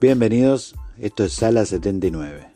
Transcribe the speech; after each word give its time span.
Bienvenidos, 0.00 0.76
esto 0.96 1.24
es 1.24 1.34
Sala 1.34 1.66
79. 1.66 2.48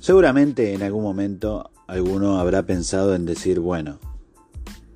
Seguramente 0.00 0.74
en 0.74 0.82
algún 0.82 1.04
momento 1.04 1.70
alguno 1.86 2.40
habrá 2.40 2.64
pensado 2.64 3.14
en 3.14 3.26
decir, 3.26 3.60
bueno, 3.60 4.00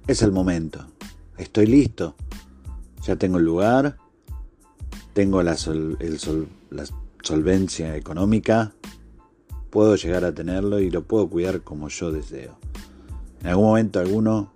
es 0.09 0.23
el 0.23 0.33
momento, 0.33 0.89
estoy 1.39 1.67
listo, 1.67 2.17
ya 3.05 3.15
tengo 3.15 3.39
el 3.39 3.45
lugar, 3.45 3.99
tengo 5.13 5.41
la, 5.45 5.57
la 6.71 6.85
solvencia 7.23 7.95
económica, 7.95 8.73
puedo 9.71 9.95
llegar 9.95 10.25
a 10.25 10.35
tenerlo 10.35 10.81
y 10.81 10.91
lo 10.91 11.05
puedo 11.05 11.31
cuidar 11.31 11.61
como 11.61 11.89
yo 11.91 12.11
deseo. 12.11 12.59
En 13.43 13.47
algún 13.47 13.67
momento 13.67 14.01
alguno 14.01 14.53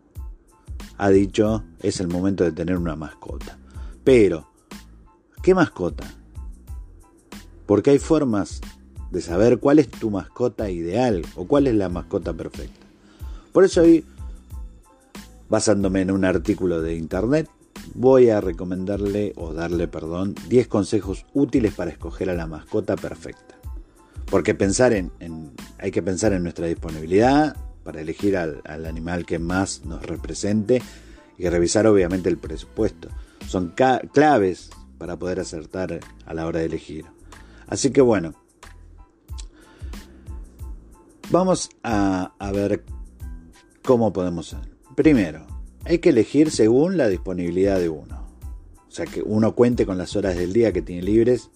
ha 0.98 1.10
dicho, 1.10 1.62
es 1.78 2.00
el 2.00 2.08
momento 2.08 2.42
de 2.42 2.50
tener 2.50 2.78
una 2.78 2.96
mascota. 2.96 3.58
Pero, 4.02 4.53
¿Qué 5.44 5.54
mascota? 5.54 6.04
Porque 7.66 7.90
hay 7.90 7.98
formas 7.98 8.62
de 9.10 9.20
saber 9.20 9.58
cuál 9.58 9.78
es 9.78 9.90
tu 9.90 10.10
mascota 10.10 10.70
ideal 10.70 11.22
o 11.36 11.46
cuál 11.46 11.66
es 11.66 11.74
la 11.74 11.90
mascota 11.90 12.32
perfecta. 12.32 12.86
Por 13.52 13.62
eso 13.64 13.82
hoy, 13.82 14.06
basándome 15.50 16.00
en 16.00 16.12
un 16.12 16.24
artículo 16.24 16.80
de 16.80 16.94
internet, 16.94 17.50
voy 17.92 18.30
a 18.30 18.40
recomendarle 18.40 19.34
o 19.36 19.52
darle, 19.52 19.86
perdón, 19.86 20.34
10 20.48 20.66
consejos 20.68 21.26
útiles 21.34 21.74
para 21.74 21.90
escoger 21.90 22.30
a 22.30 22.34
la 22.34 22.46
mascota 22.46 22.96
perfecta. 22.96 23.54
Porque 24.30 24.54
pensar 24.54 24.94
en, 24.94 25.10
hay 25.78 25.90
que 25.90 26.02
pensar 26.02 26.32
en 26.32 26.42
nuestra 26.42 26.68
disponibilidad 26.68 27.54
para 27.82 28.00
elegir 28.00 28.38
al, 28.38 28.62
al 28.64 28.86
animal 28.86 29.26
que 29.26 29.38
más 29.38 29.84
nos 29.84 30.06
represente 30.06 30.80
y 31.36 31.46
revisar 31.50 31.86
obviamente 31.86 32.30
el 32.30 32.38
presupuesto. 32.38 33.10
Son 33.46 33.74
claves 34.14 34.70
para 34.98 35.18
poder 35.18 35.40
acertar 35.40 36.00
a 36.26 36.34
la 36.34 36.46
hora 36.46 36.60
de 36.60 36.66
elegir. 36.66 37.06
Así 37.66 37.90
que 37.90 38.00
bueno, 38.00 38.34
vamos 41.30 41.70
a, 41.82 42.32
ver 42.52 42.84
cómo 43.82 44.12
podemos 44.12 44.54
hacer. 44.54 44.72
Primero, 44.94 45.46
hay 45.84 45.98
que 45.98 46.10
elegir 46.10 46.50
según 46.50 46.96
la 46.96 47.08
disponibilidad 47.08 47.78
de 47.78 47.88
uno. 47.88 48.24
O 48.88 48.90
sea, 48.90 49.06
que 49.06 49.22
uno 49.22 49.54
cuente 49.54 49.86
con 49.86 49.98
las 49.98 50.14
horas 50.14 50.36
del 50.36 50.52
día 50.52 50.72
que 50.72 50.82
tiene 50.82 51.02
libres 51.02 51.50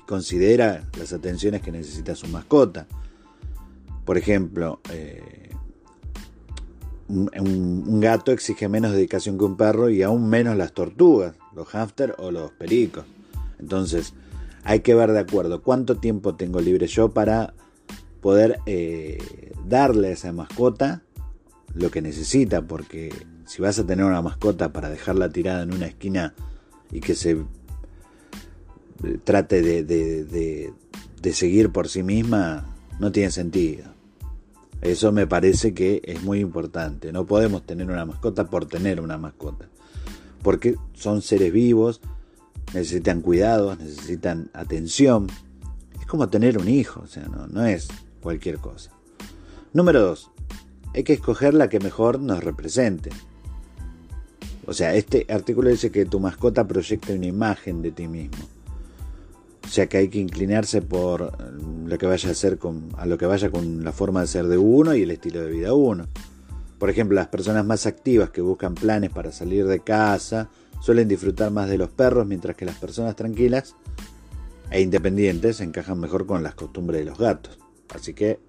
y 0.00 0.06
considera 0.06 0.88
las 0.98 1.12
atenciones 1.12 1.62
que 1.62 1.70
necesita 1.70 2.16
su 2.16 2.26
mascota. 2.26 2.88
Por 4.04 4.18
ejemplo, 4.18 4.80
eh, 4.90 5.50
un, 7.10 8.00
gato 8.00 8.32
exige 8.32 8.68
menos 8.68 8.92
dedicación 8.92 9.38
que 9.38 9.44
un 9.44 9.56
perro 9.56 9.90
y 9.90 10.02
aún 10.02 10.28
menos 10.28 10.56
las 10.56 10.72
tortugas 10.72 11.34
los 11.54 11.68
hámster 11.68 12.14
o 12.18 12.30
los 12.30 12.52
pericos. 12.52 13.04
Entonces, 13.58 14.14
hay 14.62 14.80
que 14.80 14.94
ver 14.94 15.12
de 15.12 15.20
acuerdo 15.20 15.62
cuánto 15.62 15.96
tiempo 15.96 16.36
tengo 16.36 16.60
libre 16.60 16.86
yo 16.86 17.10
para 17.10 17.54
poder 18.20 18.60
eh, 18.66 19.52
darle 19.66 20.08
a 20.08 20.12
esa 20.12 20.32
mascota 20.32 21.02
lo 21.74 21.90
que 21.90 22.02
necesita, 22.02 22.62
porque 22.62 23.12
si 23.46 23.62
vas 23.62 23.78
a 23.78 23.86
tener 23.86 24.04
una 24.04 24.22
mascota 24.22 24.72
para 24.72 24.90
dejarla 24.90 25.30
tirada 25.30 25.62
en 25.62 25.74
una 25.74 25.86
esquina 25.86 26.34
y 26.92 27.00
que 27.00 27.14
se 27.14 27.32
eh, 27.32 29.18
trate 29.24 29.62
de, 29.62 30.72
de 31.20 31.32
seguir 31.32 31.70
por 31.70 31.88
sí 31.88 32.02
misma, 32.02 32.76
no 32.98 33.12
tiene 33.12 33.30
sentido. 33.30 33.99
Eso 34.82 35.12
me 35.12 35.26
parece 35.26 35.74
que 35.74 36.00
es 36.04 36.22
muy 36.22 36.40
importante. 36.40 37.12
No 37.12 37.26
podemos 37.26 37.64
tener 37.66 37.90
una 37.90 38.06
mascota 38.06 38.48
por 38.48 38.66
tener 38.66 39.00
una 39.00 39.18
mascota 39.18 39.68
porque 40.42 40.76
son 40.94 41.22
seres 41.22 41.52
vivos, 41.52 42.00
necesitan 42.74 43.20
cuidados, 43.20 43.78
necesitan 43.78 44.50
atención. 44.52 45.26
Es 45.98 46.06
como 46.06 46.28
tener 46.28 46.58
un 46.58 46.68
hijo, 46.68 47.02
o 47.02 47.06
sea, 47.06 47.24
no, 47.24 47.64
es 47.64 47.88
cualquier 48.20 48.58
cosa. 48.58 48.90
Número 49.72 50.00
dos, 50.00 50.30
hay 50.94 51.04
que 51.04 51.12
escoger 51.12 51.54
la 51.54 51.68
que 51.68 51.80
mejor 51.80 52.20
nos 52.20 52.42
represente. 52.42 53.10
O 54.66 54.72
sea, 54.72 54.94
este 54.94 55.26
artículo 55.28 55.68
dice 55.68 55.90
que 55.90 56.04
tu 56.04 56.20
mascota 56.20 56.66
proyecta 56.66 57.12
una 57.12 57.26
imagen 57.26 57.82
de 57.82 57.92
ti 57.92 58.08
mismo. 58.08 58.38
O 59.70 59.72
sea 59.72 59.86
que 59.86 59.98
hay 59.98 60.08
que 60.08 60.18
inclinarse 60.18 60.82
por 60.82 61.30
lo 61.86 61.96
que 61.96 62.04
vaya 62.04 62.28
a 62.28 62.34
ser 62.34 62.58
con, 62.58 62.88
a 62.98 63.06
lo 63.06 63.16
que 63.16 63.26
vaya 63.26 63.50
con 63.50 63.84
la 63.84 63.92
forma 63.92 64.20
de 64.20 64.26
ser 64.26 64.48
de 64.48 64.58
uno 64.58 64.96
y 64.96 65.02
el 65.02 65.12
estilo 65.12 65.42
de 65.42 65.48
vida 65.52 65.68
de 65.68 65.74
uno. 65.74 66.08
Por 66.80 66.90
ejemplo, 66.90 67.14
las 67.14 67.28
personas 67.28 67.64
más 67.64 67.86
activas 67.86 68.30
que 68.30 68.40
buscan 68.40 68.74
planes 68.74 69.10
para 69.10 69.30
salir 69.30 69.68
de 69.68 69.78
casa 69.78 70.50
suelen 70.80 71.06
disfrutar 71.06 71.52
más 71.52 71.70
de 71.70 71.78
los 71.78 71.88
perros, 71.88 72.26
mientras 72.26 72.56
que 72.56 72.64
las 72.64 72.74
personas 72.78 73.14
tranquilas 73.14 73.76
e 74.72 74.80
independientes 74.80 75.60
encajan 75.60 76.00
mejor 76.00 76.26
con 76.26 76.42
las 76.42 76.56
costumbres 76.56 76.98
de 76.98 77.04
los 77.04 77.16
gatos. 77.16 77.56
Así 77.94 78.12
que 78.12 78.40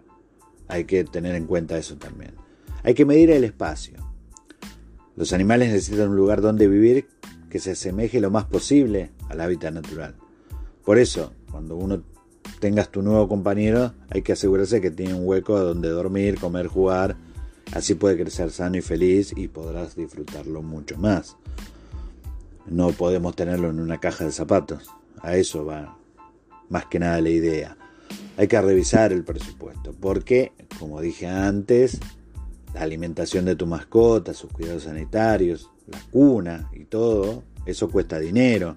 hay 0.70 0.86
que 0.86 1.04
tener 1.04 1.36
en 1.36 1.46
cuenta 1.46 1.78
eso 1.78 1.98
también. 1.98 2.34
Hay 2.82 2.96
que 2.96 3.06
medir 3.06 3.30
el 3.30 3.44
espacio. 3.44 4.00
Los 5.16 5.34
animales 5.34 5.70
necesitan 5.70 6.10
un 6.10 6.16
lugar 6.16 6.42
donde 6.42 6.68
vivir 6.68 7.06
que 7.52 7.60
se 7.60 7.74
asemeje 7.74 8.20
lo 8.20 8.32
más 8.32 8.46
posible 8.46 9.12
al 9.30 9.40
hábitat 9.40 9.72
natural. 9.72 10.16
Por 10.86 10.98
eso, 10.98 11.34
cuando 11.52 11.76
uno 11.76 12.04
tengas 12.60 12.90
tu 12.90 13.02
nuevo 13.02 13.28
compañero, 13.28 13.94
hay 14.10 14.22
que 14.22 14.34
asegurarse 14.34 14.82
que 14.82 14.92
tiene 14.92 15.14
un 15.14 15.28
hueco 15.28 15.60
donde 15.60 15.90
dormir, 15.90 16.40
comer, 16.40 16.68
jugar 16.68 17.18
Así 17.72 17.96
puede 17.96 18.18
crecer 18.18 18.52
sano 18.52 18.78
y 18.78 18.82
feliz 18.82 19.34
y 19.36 19.48
podrás 19.48 19.96
disfrutarlo 19.96 20.62
mucho 20.62 20.98
más. 20.98 21.38
No 22.66 22.92
podemos 22.92 23.36
tenerlo 23.36 23.70
en 23.70 23.80
una 23.80 23.98
caja 23.98 24.26
de 24.26 24.32
zapatos. 24.32 24.90
A 25.22 25.38
eso 25.38 25.66
va 25.66 25.98
más 26.70 26.86
que 26.88 27.00
nada 27.00 27.22
la 27.22 27.30
idea. 27.30 27.78
Hay 28.36 28.50
que 28.50 28.62
revisar 28.62 29.14
el 29.14 29.24
presupuesto 29.24 29.94
porque, 29.94 30.52
como 30.80 31.00
dije 31.00 31.28
antes, 31.28 32.00
la 32.74 32.82
alimentación 32.82 33.46
de 33.46 33.56
tu 33.56 33.66
mascota, 33.68 34.34
sus 34.34 34.52
cuidados 34.52 34.84
sanitarios, 34.84 35.70
la 35.88 36.00
cuna 36.12 36.70
y 36.74 36.84
todo, 36.86 37.44
eso 37.66 37.90
cuesta 37.90 38.20
dinero, 38.20 38.76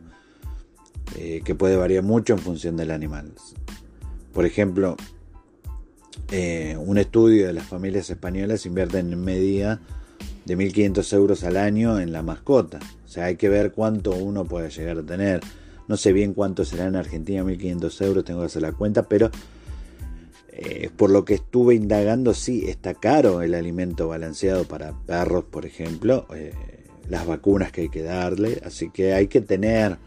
eh, 1.16 1.42
que 1.44 1.54
puede 1.54 1.76
variar 1.76 2.03
mucho 2.03 2.34
en 2.34 2.38
función 2.38 2.76
del 2.76 2.91
animal. 2.91 3.32
Por 4.32 4.47
ejemplo, 4.47 4.97
eh, 6.31 6.76
un 6.78 6.98
estudio 6.98 7.47
de 7.47 7.53
las 7.53 7.66
familias 7.66 8.10
españolas 8.10 8.66
invierten 8.66 9.12
en 9.12 9.22
media 9.22 9.81
de 10.44 10.56
1.500 10.56 11.12
euros 11.15 11.44
al 11.44 11.56
año 11.56 12.00
en 12.00 12.12
la 12.12 12.22
mascota. 12.22 12.81
O 13.04 13.09
sea, 13.09 13.26
hay 13.26 13.37
que 13.37 13.48
ver 13.48 13.72
cuánto 13.72 14.12
uno 14.12 14.44
puede 14.44 14.70
llegar 14.70 14.98
a 14.98 15.03
tener. 15.03 15.41
No 15.87 15.97
sé 15.97 16.12
bien 16.12 16.34
cuánto 16.34 16.65
será 16.65 16.87
en 16.87 16.97
Argentina 16.97 17.42
1.500 17.44 18.04
euros, 18.04 18.25
tengo 18.25 18.41
que 18.41 18.47
hacer 18.47 18.62
la 18.62 18.72
cuenta, 18.72 19.04
pero 19.04 19.31
eh, 20.48 20.91
por 20.97 21.10
lo 21.10 21.25
que 21.25 21.34
estuve 21.34 21.75
indagando, 21.75 22.32
sí, 22.32 22.65
está 22.69 22.95
caro 22.95 23.42
el 23.42 23.54
alimento 23.54 24.09
balanceado 24.09 24.65
para 24.65 24.92
perros, 24.92 25.45
por 25.45 25.66
ejemplo, 25.66 26.27
eh, 26.34 26.53
las 27.09 27.27
vacunas 27.27 27.72
que 27.72 27.83
hay 27.83 27.89
que 27.89 28.03
darle, 28.03 28.62
así 28.65 28.91
que 28.91 29.12
hay 29.12 29.27
que 29.27 29.41
tener 29.41 29.98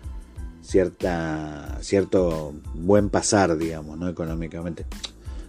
cierta, 0.62 1.78
cierto 1.82 2.54
buen 2.74 3.10
pasar, 3.10 3.58
digamos, 3.58 3.98
¿no? 3.98 4.08
económicamente. 4.08 4.86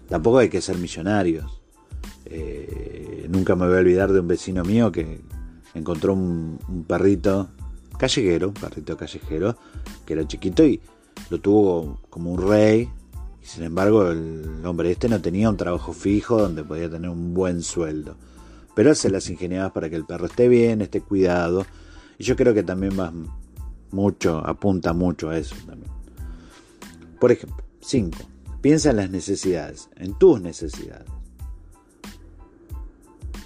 Tampoco 0.08 0.38
hay 0.38 0.48
que 0.48 0.60
ser 0.60 0.78
millonarios. 0.78 1.60
Eh, 2.24 3.26
nunca 3.28 3.56
me 3.56 3.66
voy 3.66 3.76
a 3.76 3.80
olvidar 3.80 4.12
de 4.12 4.20
un 4.20 4.28
vecino 4.28 4.64
mío 4.64 4.92
que 4.92 5.20
encontró 5.74 6.14
un, 6.14 6.58
perrito 6.86 7.48
callejero, 7.98 8.48
un 8.48 8.54
perrito 8.54 8.96
callejero, 8.96 9.56
que 10.06 10.14
era 10.14 10.26
chiquito 10.26 10.64
y 10.64 10.80
lo 11.30 11.40
tuvo 11.40 12.00
como 12.10 12.32
un 12.32 12.48
rey. 12.48 12.90
Y 13.42 13.46
sin 13.46 13.64
embargo, 13.64 14.10
el 14.10 14.64
hombre 14.64 14.90
este 14.90 15.08
no 15.08 15.20
tenía 15.20 15.50
un 15.50 15.56
trabajo 15.56 15.92
fijo 15.92 16.40
donde 16.40 16.64
podía 16.64 16.90
tener 16.90 17.10
un 17.10 17.34
buen 17.34 17.62
sueldo. 17.62 18.16
Pero 18.74 18.94
se 18.94 19.10
las 19.10 19.28
ingeniaba 19.28 19.72
para 19.72 19.90
que 19.90 19.96
el 19.96 20.04
perro 20.04 20.26
esté 20.26 20.48
bien, 20.48 20.80
esté 20.80 21.00
cuidado. 21.00 21.66
Y 22.18 22.24
yo 22.24 22.36
creo 22.36 22.54
que 22.54 22.62
también 22.62 22.98
va 22.98 23.12
mucho, 23.90 24.38
apunta 24.46 24.92
mucho 24.92 25.30
a 25.30 25.38
eso 25.38 25.56
también. 25.66 25.92
Por 27.20 27.32
ejemplo, 27.32 27.64
5. 27.80 28.16
Piensa 28.60 28.90
en 28.90 28.96
las 28.96 29.10
necesidades, 29.10 29.88
en 29.96 30.18
tus 30.18 30.40
necesidades. 30.40 31.06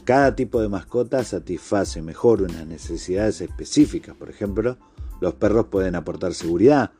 Cada 0.04 0.34
tipo 0.34 0.60
de 0.60 0.68
mascota 0.68 1.22
satisface 1.22 2.02
mejor 2.02 2.42
unas 2.42 2.66
necesidades 2.66 3.40
específicas. 3.40 4.16
Por 4.16 4.30
ejemplo, 4.30 4.76
los 5.20 5.34
perros 5.34 5.66
pueden 5.66 5.94
aportar 5.94 6.34
seguridad 6.34 6.90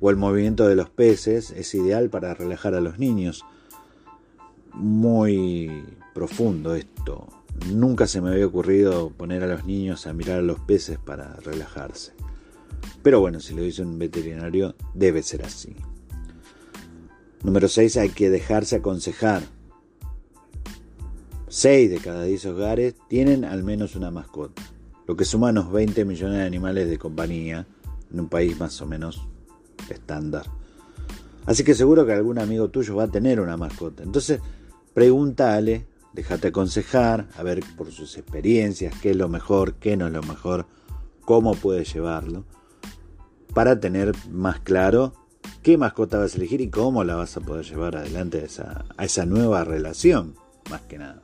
o 0.00 0.10
el 0.10 0.16
movimiento 0.16 0.66
de 0.66 0.74
los 0.74 0.90
peces 0.90 1.50
es 1.52 1.74
ideal 1.74 2.10
para 2.10 2.34
relajar 2.34 2.74
a 2.74 2.80
los 2.80 2.98
niños. 2.98 3.44
Muy 4.72 5.84
profundo 6.14 6.74
esto. 6.74 7.28
Nunca 7.72 8.06
se 8.06 8.20
me 8.20 8.30
había 8.30 8.46
ocurrido 8.46 9.10
poner 9.10 9.44
a 9.44 9.46
los 9.46 9.64
niños 9.64 10.06
a 10.06 10.12
mirar 10.12 10.38
a 10.38 10.42
los 10.42 10.58
peces 10.60 10.98
para 10.98 11.36
relajarse. 11.36 12.12
Pero 13.02 13.20
bueno, 13.20 13.40
si 13.40 13.54
lo 13.54 13.62
dice 13.62 13.82
un 13.82 13.98
veterinario, 13.98 14.74
debe 14.94 15.22
ser 15.22 15.44
así. 15.44 15.74
Número 17.42 17.68
6. 17.68 17.96
Hay 17.96 18.08
que 18.10 18.30
dejarse 18.30 18.76
aconsejar. 18.76 19.42
6 21.48 21.90
de 21.90 21.98
cada 21.98 22.24
10 22.24 22.46
hogares 22.46 22.94
tienen 23.08 23.44
al 23.44 23.64
menos 23.64 23.96
una 23.96 24.12
mascota, 24.12 24.62
lo 25.08 25.16
que 25.16 25.24
suma 25.24 25.50
unos 25.50 25.72
20 25.72 26.04
millones 26.04 26.38
de 26.38 26.44
animales 26.44 26.88
de 26.88 26.96
compañía 26.96 27.66
en 28.12 28.20
un 28.20 28.28
país 28.28 28.58
más 28.60 28.80
o 28.80 28.86
menos 28.86 29.26
estándar. 29.88 30.46
Así 31.46 31.64
que 31.64 31.74
seguro 31.74 32.06
que 32.06 32.12
algún 32.12 32.38
amigo 32.38 32.68
tuyo 32.68 32.94
va 32.94 33.04
a 33.04 33.10
tener 33.10 33.40
una 33.40 33.56
mascota. 33.56 34.04
Entonces, 34.04 34.40
pregúntale, 34.94 35.86
déjate 36.12 36.48
aconsejar, 36.48 37.28
a 37.36 37.42
ver 37.42 37.64
por 37.76 37.90
sus 37.90 38.16
experiencias, 38.16 38.94
qué 39.00 39.10
es 39.10 39.16
lo 39.16 39.28
mejor, 39.28 39.74
qué 39.74 39.96
no 39.96 40.06
es 40.06 40.12
lo 40.12 40.22
mejor, 40.22 40.66
cómo 41.24 41.54
puedes 41.54 41.92
llevarlo, 41.92 42.44
para 43.54 43.80
tener 43.80 44.12
más 44.30 44.60
claro 44.60 45.12
qué 45.62 45.76
mascota 45.76 46.18
vas 46.18 46.34
a 46.34 46.36
elegir 46.36 46.60
y 46.60 46.68
cómo 46.68 47.04
la 47.04 47.16
vas 47.16 47.36
a 47.36 47.40
poder 47.40 47.64
llevar 47.64 47.96
adelante 47.96 48.40
a 48.40 48.44
esa, 48.44 48.84
a 48.96 49.04
esa 49.04 49.26
nueva 49.26 49.64
relación, 49.64 50.34
más 50.70 50.82
que 50.82 50.98
nada. 50.98 51.22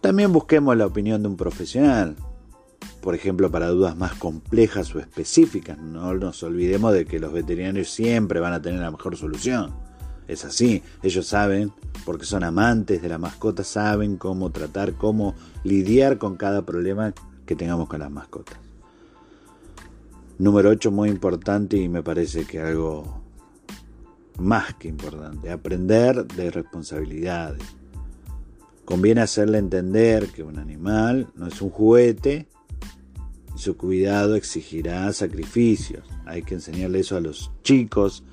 También 0.00 0.32
busquemos 0.32 0.76
la 0.76 0.86
opinión 0.86 1.22
de 1.22 1.28
un 1.28 1.36
profesional, 1.36 2.16
por 3.00 3.14
ejemplo, 3.14 3.50
para 3.50 3.68
dudas 3.68 3.96
más 3.96 4.14
complejas 4.14 4.94
o 4.94 4.98
específicas. 4.98 5.78
No 5.78 6.14
nos 6.14 6.42
olvidemos 6.42 6.92
de 6.92 7.06
que 7.06 7.18
los 7.18 7.32
veterinarios 7.32 7.90
siempre 7.90 8.40
van 8.40 8.52
a 8.52 8.62
tener 8.62 8.80
la 8.80 8.90
mejor 8.90 9.16
solución. 9.16 9.72
Es 10.26 10.44
así, 10.44 10.82
ellos 11.02 11.26
saben, 11.26 11.72
porque 12.04 12.24
son 12.24 12.44
amantes 12.44 13.02
de 13.02 13.08
la 13.08 13.18
mascota, 13.18 13.62
saben 13.62 14.16
cómo 14.16 14.50
tratar, 14.50 14.94
cómo 14.94 15.34
lidiar 15.64 16.18
con 16.18 16.36
cada 16.36 16.64
problema 16.64 17.12
que 17.44 17.56
tengamos 17.56 17.88
con 17.88 18.00
las 18.00 18.10
mascotas. 18.10 18.58
Número 20.36 20.70
8, 20.70 20.90
muy 20.90 21.10
importante 21.10 21.76
y 21.76 21.88
me 21.88 22.02
parece 22.02 22.44
que 22.44 22.60
algo 22.60 23.22
más 24.36 24.74
que 24.74 24.88
importante, 24.88 25.48
aprender 25.48 26.26
de 26.26 26.50
responsabilidades. 26.50 27.62
Conviene 28.84 29.20
hacerle 29.20 29.58
entender 29.58 30.26
que 30.26 30.42
un 30.42 30.58
animal 30.58 31.28
no 31.36 31.46
es 31.46 31.62
un 31.62 31.70
juguete 31.70 32.48
y 33.54 33.58
su 33.60 33.76
cuidado 33.76 34.34
exigirá 34.34 35.12
sacrificios. 35.12 36.04
Hay 36.26 36.42
que 36.42 36.54
enseñarle 36.54 36.98
eso 36.98 37.16
a 37.16 37.20
los 37.20 37.52
chicos 37.62 38.24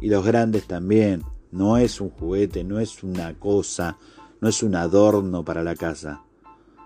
y 0.00 0.08
los 0.08 0.26
grandes 0.26 0.66
también. 0.66 1.22
No 1.52 1.78
es 1.78 2.00
un 2.00 2.10
juguete, 2.10 2.64
no 2.64 2.80
es 2.80 3.04
una 3.04 3.32
cosa, 3.38 3.96
no 4.40 4.48
es 4.48 4.60
un 4.64 4.74
adorno 4.74 5.44
para 5.44 5.62
la 5.62 5.76
casa. 5.76 6.24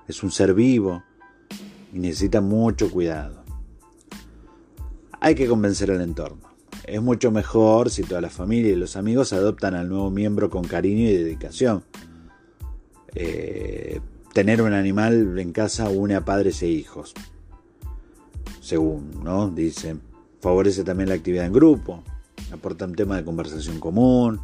Es 0.07 0.23
un 0.23 0.31
ser 0.31 0.53
vivo 0.53 1.03
y 1.91 2.01
necesita 2.01 2.43
mucho 2.43 2.91
cuidado 2.91 3.48
hay 5.21 5.35
que 5.35 5.47
convencer 5.47 5.91
al 5.91 6.01
entorno. 6.01 6.49
Es 6.85 7.03
mucho 7.03 7.31
mejor 7.31 7.91
si 7.91 8.03
toda 8.03 8.21
la 8.21 8.31
familia 8.31 8.73
y 8.73 8.77
los 8.77 8.97
amigos 8.97 9.33
adoptan 9.33 9.75
al 9.75 9.89
nuevo 9.89 10.11
miembro 10.11 10.49
con 10.51 10.65
cariño 10.65 11.09
y 11.09 11.13
dedicación. 11.13 11.85
Eh, 13.15 14.01
tener 14.33 14.63
un 14.63 14.73
animal 14.73 15.39
en 15.39 15.53
casa 15.53 15.89
une 15.91 16.15
a 16.15 16.25
padres 16.25 16.63
e 16.63 16.69
hijos. 16.69 17.15
Según, 18.61 19.23
¿no? 19.23 19.51
Dicen. 19.51 20.01
Favorece 20.41 20.85
también 20.85 21.09
la 21.09 21.17
actividad 21.17 21.47
en 21.47 21.53
grupo. 21.53 22.05
Aporta 22.53 22.85
un 22.85 22.95
tema 22.95 23.17
de 23.17 23.25
conversación 23.25 23.81
común. 23.81 24.41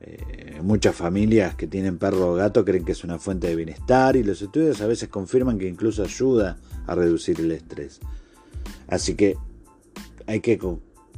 Eh, 0.00 0.60
muchas 0.62 0.94
familias 0.94 1.54
que 1.54 1.66
tienen 1.66 1.96
perro 1.96 2.32
o 2.32 2.34
gato 2.34 2.64
creen 2.64 2.84
que 2.84 2.92
es 2.92 3.04
una 3.04 3.18
fuente 3.18 3.46
de 3.46 3.56
bienestar 3.56 4.16
y 4.16 4.22
los 4.22 4.42
estudios 4.42 4.80
a 4.80 4.86
veces 4.86 5.08
confirman 5.08 5.58
que 5.58 5.68
incluso 5.68 6.02
ayuda 6.02 6.58
a 6.86 6.94
reducir 6.94 7.40
el 7.40 7.52
estrés. 7.52 8.00
Así 8.88 9.14
que 9.14 9.36
hay 10.26 10.40
que 10.40 10.58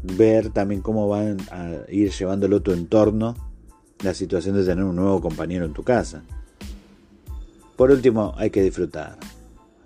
ver 0.02 0.50
también 0.50 0.82
cómo 0.82 1.08
van 1.08 1.38
a 1.50 1.78
ir 1.88 2.10
llevándolo 2.10 2.60
tu 2.62 2.72
entorno 2.72 3.34
la 4.02 4.14
situación 4.14 4.56
de 4.56 4.64
tener 4.64 4.84
un 4.84 4.96
nuevo 4.96 5.20
compañero 5.20 5.64
en 5.64 5.72
tu 5.72 5.82
casa. 5.82 6.22
Por 7.76 7.90
último, 7.90 8.34
hay 8.36 8.50
que 8.50 8.62
disfrutar. 8.62 9.18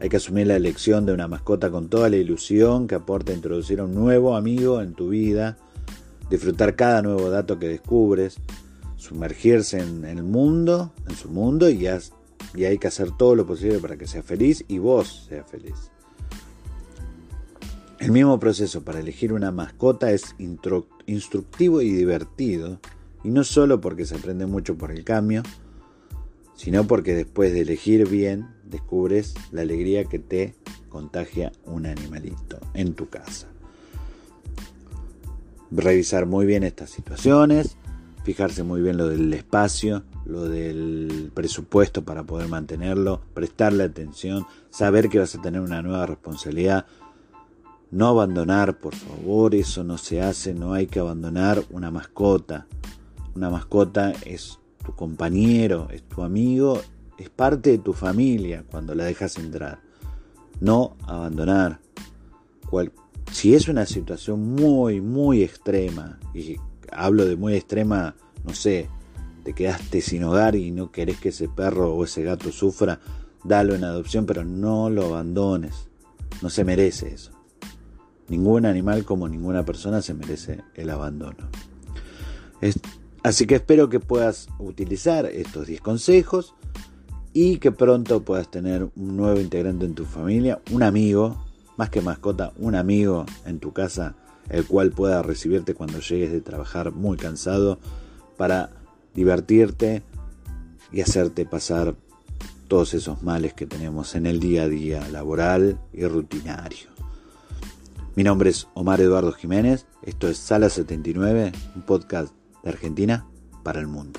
Hay 0.01 0.09
que 0.09 0.19
asumir 0.19 0.47
la 0.47 0.57
elección 0.57 1.07
de 1.07 1.13
una 1.13 1.29
mascota 1.29 1.71
con 1.71 1.89
toda 1.89 2.09
la 2.09 2.17
ilusión 2.17 2.87
que 2.87 2.95
aporta 2.95 3.33
introducir 3.33 3.81
a 3.81 3.85
un 3.85 3.95
nuevo 3.95 4.37
amigo 4.37 4.81
en 4.81 4.95
tu 4.95 5.09
vida, 5.09 5.57
disfrutar 6.31 6.77
cada 6.77 7.03
nuevo 7.03 7.31
dato 7.31 7.59
que 7.59 7.69
descubres, 7.69 8.37
sumergirse 8.97 9.81
en 9.81 10.05
el 10.05 10.23
mundo, 10.23 10.93
en 11.09 11.17
su 11.17 11.29
mundo 11.31 11.69
y, 11.71 11.87
y 12.55 12.65
hay 12.65 12.79
que 12.79 12.89
hacer 12.89 13.11
todo 13.17 13.35
lo 13.35 13.47
posible 13.47 13.79
para 13.79 13.97
que 13.97 14.07
sea 14.07 14.23
feliz 14.23 14.65
y 14.69 14.79
vos 14.79 15.27
seas 15.29 15.51
feliz. 15.51 15.91
El 17.99 18.13
mismo 18.13 18.39
proceso 18.39 18.85
para 18.85 19.01
elegir 19.01 19.33
una 19.33 19.51
mascota 19.51 20.13
es 20.13 20.37
instructivo 20.39 21.83
y 21.83 21.91
divertido, 21.91 22.79
y 23.25 23.31
no 23.31 23.43
solo 23.43 23.81
porque 23.81 24.07
se 24.07 24.15
aprende 24.15 24.47
mucho 24.47 24.77
por 24.77 24.93
el 24.93 25.03
cambio, 25.03 25.43
sino 26.55 26.87
porque 26.87 27.15
después 27.15 27.53
de 27.53 27.63
elegir 27.63 28.09
bien 28.09 28.47
descubres 28.65 29.35
la 29.51 29.63
alegría 29.63 30.05
que 30.05 30.21
te 30.21 30.55
contagia 30.89 31.51
un 31.65 31.87
animalito 31.87 32.61
en 32.75 32.95
tu 32.95 33.09
casa. 33.09 33.49
Revisar 35.73 36.27
muy 36.27 36.47
bien 36.47 36.63
estas 36.63 36.91
situaciones, 36.91 37.77
fijarse 38.23 38.63
muy 38.63 38.81
bien 38.81 38.97
lo 38.97 39.09
del 39.09 39.33
espacio, 39.35 40.05
lo 40.25 40.45
del 40.45 41.33
presupuesto 41.35 42.05
para 42.05 42.25
poder 42.25 42.49
mantenerlo, 42.49 43.23
prestarle 43.35 43.85
atención, 43.85 44.47
saber 44.71 45.09
que 45.09 45.19
vas 45.19 45.35
a 45.35 45.43
tener 45.43 45.61
una 45.61 45.83
nueva 45.83 46.07
responsabilidad, 46.07 46.87
no 47.91 48.09
abandonar, 48.09 48.79
por 48.79 48.95
favor, 48.95 49.55
eso 49.55 49.83
no 49.83 49.97
se 49.97 50.21
hace, 50.21 50.53
no 50.53 50.75
hay 50.75 50.87
que 50.87 50.99
abandonar 50.99 51.63
una 51.71 51.91
mascota. 51.91 52.67
Una 53.35 53.49
mascota 53.49 54.13
es 54.27 54.59
tu 54.85 54.95
compañero, 54.95 55.89
es 55.91 56.03
tu 56.03 56.23
amigo, 56.23 56.81
es 57.19 57.31
parte 57.31 57.71
de 57.71 57.79
tu 57.79 57.95
familia 57.95 58.65
cuando 58.71 58.95
la 58.95 59.05
dejas 59.05 59.39
entrar. 59.39 59.81
No 60.61 60.97
abandonar. 61.07 61.81
si 63.33 63.55
es 63.55 63.69
una 63.69 63.87
situación 63.87 64.55
muy, 64.55 65.01
muy 65.01 65.43
extrema, 65.43 66.19
y 66.35 66.57
hablo 66.93 67.25
de 67.25 67.37
muy 67.37 67.55
extrema, 67.55 68.15
no 68.45 68.55
sé, 68.55 68.89
te 69.45 69.55
quedaste 69.55 70.03
sin 70.03 70.25
hogar 70.25 70.57
y 70.57 70.71
no 70.71 70.91
querés 70.91 71.19
que 71.21 71.31
ese 71.31 71.49
perro 71.49 71.95
o 71.95 72.05
ese 72.05 72.23
gato 72.23 72.53
sufra, 72.53 73.01
dalo 73.45 73.75
en 73.75 73.85
adopción, 73.85 74.27
pero 74.27 74.45
no 74.45 74.91
lo 74.91 75.07
abandones. 75.07 75.89
No 76.43 76.51
se 76.51 76.65
merece 76.65 77.15
eso. 77.15 77.38
Ningún 78.29 78.67
animal 78.67 79.05
como 79.05 79.29
ninguna 79.29 79.65
persona 79.65 80.03
se 80.03 80.15
merece 80.15 80.61
el 80.75 80.91
abandono. 80.91 81.49
así 83.23 83.47
que 83.47 83.57
espero 83.57 83.89
que 83.89 84.01
puedas 84.01 84.49
utilizar 84.59 85.27
estos 85.27 85.67
10 85.67 85.81
consejos 85.81 86.55
y 87.33 87.59
que 87.59 87.73
pronto 87.73 88.23
puedas 88.23 88.51
tener 88.51 88.89
un 88.97 89.17
nuevo 89.17 89.41
integrante 89.41 89.87
en 89.87 89.95
tu 89.95 90.05
familia, 90.05 90.61
un 90.73 90.83
amigo, 90.83 91.45
más 91.77 91.91
que 91.91 92.01
mascota, 92.01 92.53
un 92.59 92.75
amigo 92.75 93.25
en 93.47 93.61
tu 93.61 93.73
casa, 93.73 94.17
el 94.49 94.67
cual 94.67 94.91
pueda 94.91 95.23
recibirte 95.23 95.75
cuando 95.75 96.01
llegues 96.01 96.33
de 96.33 96.41
trabajar 96.41 96.93
muy 96.93 97.17
cansado 97.17 97.79
para 98.37 98.71
divertirte 99.15 100.03
y 100.93 101.01
hacerte 101.01 101.45
pasar 101.45 101.95
todos 102.67 102.95
esos 102.95 103.23
males 103.23 103.55
que 103.55 103.67
tenemos 103.67 104.15
en 104.15 104.27
el 104.27 104.41
día 104.41 104.65
a 104.65 104.69
día 104.69 105.09
laboral 105.09 105.81
y 105.93 106.05
rutinario. 106.05 106.89
Mi 108.19 108.25
nombre 108.25 108.51
es 108.51 108.67
Omar 108.75 109.01
Eduardo 109.01 109.31
Jiménez, 109.31 109.87
esto 110.03 110.27
es 110.27 110.39
Sala 110.39 110.69
79, 110.69 111.53
un 111.77 111.83
podcast 111.83 112.35
de 112.65 112.71
Argentina 112.71 113.25
para 113.63 113.79
el 113.79 113.87
mundo. 113.87 114.19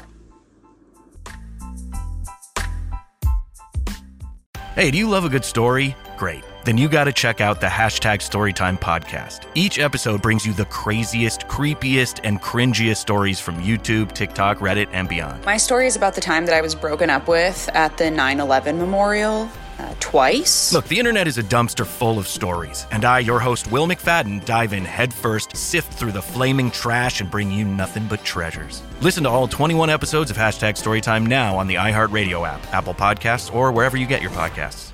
Hey, 4.78 4.90
do 4.90 4.98
you 4.98 5.10
love 5.10 5.26
a 5.26 5.30
good 5.30 5.44
story? 5.44 5.98
Great. 6.18 6.46
Then 6.64 6.78
you 6.78 6.88
got 6.88 7.06
to 7.06 7.12
check 7.12 7.42
out 7.42 7.60
the 7.60 7.68
hashtag 7.68 8.22
Storytime 8.22 8.80
podcast. 8.80 9.46
Each 9.54 9.80
episode 9.80 10.22
brings 10.22 10.46
you 10.46 10.54
the 10.54 10.64
craziest, 10.64 11.50
creepiest, 11.50 12.22
and 12.24 12.42
cringiest 12.42 13.02
stories 13.02 13.42
from 13.42 13.56
YouTube, 13.62 14.14
TikTok, 14.14 14.60
Reddit, 14.60 14.88
and 14.94 15.10
beyond. 15.10 15.44
My 15.44 15.58
story 15.58 15.88
is 15.88 15.98
about 15.98 16.16
the 16.16 16.22
time 16.22 16.46
that 16.46 16.56
I 16.56 16.62
was 16.62 16.74
broken 16.74 17.10
up 17.10 17.28
with 17.28 17.70
at 17.74 17.98
the 17.98 18.10
9 18.10 18.40
11 18.40 18.78
memorial 18.78 19.50
uh, 19.80 19.96
twice. 20.00 20.74
Look, 20.74 20.86
the 20.86 21.00
internet 21.00 21.28
is 21.28 21.38
a 21.38 21.44
dumpster 21.44 21.86
full 21.86 22.20
of 22.20 22.28
stories, 22.28 22.86
and 22.92 23.06
I, 23.06 23.20
your 23.20 23.40
host, 23.40 23.72
Will 23.72 23.88
McFadden, 23.88 24.46
dive 24.46 24.74
in 24.74 24.86
headfirst, 24.86 25.56
sift 25.56 25.94
through 25.94 26.12
the 26.12 26.22
flaming 26.22 26.70
trash, 26.70 27.22
and 27.22 27.32
bring 27.32 27.52
you 27.52 27.66
nothing 27.66 28.08
but 28.08 28.24
treasures. 28.24 28.84
Listen 29.02 29.24
to 29.24 29.30
all 29.30 29.48
21 29.48 29.90
episodes 29.90 30.30
of 30.30 30.38
Hashtag 30.38 30.74
Storytime 30.74 31.26
now 31.26 31.58
on 31.58 31.68
the 31.68 31.76
iHeartRadio 31.76 32.48
app, 32.48 32.62
Apple 32.74 32.94
Podcasts, 32.94 33.54
or 33.54 33.72
wherever 33.72 33.98
you 33.98 34.06
get 34.06 34.22
your 34.22 34.32
podcasts. 34.32 34.92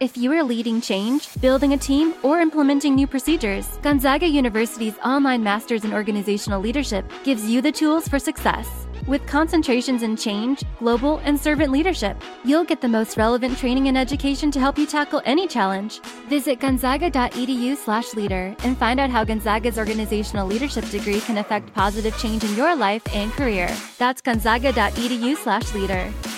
If 0.00 0.16
you 0.16 0.32
are 0.32 0.42
leading 0.42 0.80
change, 0.80 1.28
building 1.42 1.74
a 1.74 1.76
team, 1.76 2.14
or 2.22 2.40
implementing 2.40 2.94
new 2.94 3.06
procedures, 3.06 3.68
Gonzaga 3.82 4.26
University's 4.26 4.96
online 5.04 5.42
Masters 5.42 5.84
in 5.84 5.92
Organizational 5.92 6.58
Leadership 6.58 7.04
gives 7.22 7.44
you 7.44 7.60
the 7.60 7.70
tools 7.70 8.08
for 8.08 8.18
success. 8.18 8.79
With 9.06 9.26
concentrations 9.26 10.02
in 10.02 10.16
change, 10.16 10.62
global, 10.78 11.20
and 11.24 11.38
servant 11.38 11.72
leadership, 11.72 12.16
you'll 12.44 12.64
get 12.64 12.80
the 12.80 12.88
most 12.88 13.16
relevant 13.16 13.58
training 13.58 13.88
and 13.88 13.98
education 13.98 14.50
to 14.52 14.60
help 14.60 14.78
you 14.78 14.86
tackle 14.86 15.20
any 15.24 15.48
challenge. 15.48 16.00
Visit 16.28 16.60
gonzaga.edu/leader 16.60 18.56
and 18.62 18.78
find 18.78 19.00
out 19.00 19.10
how 19.10 19.24
Gonzaga's 19.24 19.78
organizational 19.78 20.46
leadership 20.46 20.88
degree 20.90 21.20
can 21.20 21.38
affect 21.38 21.74
positive 21.74 22.16
change 22.18 22.44
in 22.44 22.54
your 22.54 22.76
life 22.76 23.02
and 23.14 23.32
career. 23.32 23.74
That's 23.98 24.20
gonzaga.edu/leader. 24.20 26.29